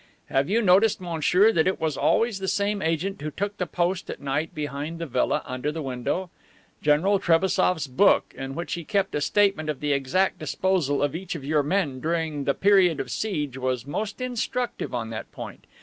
Have 0.31 0.49
you 0.49 0.63
noticed, 0.63 0.99
monsieur, 0.99 1.51
that 1.51 1.67
it 1.67 1.79
was 1.79 1.95
always 1.95 2.39
the 2.39 2.47
same 2.47 2.81
agent 2.81 3.21
who 3.21 3.29
took 3.29 3.57
the 3.57 3.67
post 3.67 4.09
at 4.09 4.19
night, 4.19 4.55
behind 4.55 4.97
the 4.97 5.05
villa, 5.05 5.43
under 5.45 5.71
the 5.71 5.83
window? 5.83 6.31
General 6.81 7.19
Trebassof's 7.19 7.85
book 7.85 8.33
in 8.35 8.55
which 8.55 8.73
he 8.73 8.83
kept 8.83 9.13
a 9.13 9.21
statement 9.21 9.69
of 9.69 9.79
the 9.79 9.93
exact 9.93 10.39
disposal 10.39 11.03
of 11.03 11.15
each 11.15 11.35
of 11.35 11.45
your 11.45 11.61
men 11.61 11.99
during 11.99 12.45
the 12.45 12.55
period 12.55 12.99
of 12.99 13.11
siege 13.11 13.59
was 13.59 13.85
most 13.85 14.19
instructive 14.21 14.91
on 14.91 15.11
that 15.11 15.31
point. 15.31 15.65